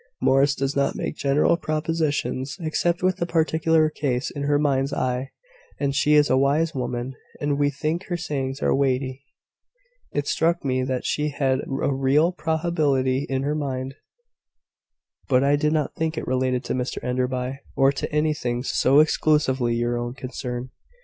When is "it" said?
10.11-10.25, 16.17-16.25